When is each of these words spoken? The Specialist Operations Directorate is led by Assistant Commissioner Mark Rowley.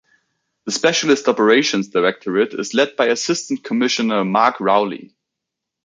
The 0.65 0.71
Specialist 0.71 1.27
Operations 1.27 1.89
Directorate 1.89 2.55
is 2.55 2.73
led 2.73 2.95
by 2.95 3.09
Assistant 3.09 3.63
Commissioner 3.63 4.25
Mark 4.25 4.59
Rowley. 4.59 5.13